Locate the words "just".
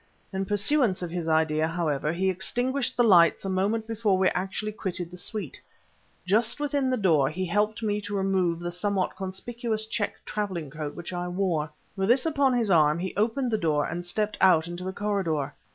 6.25-6.59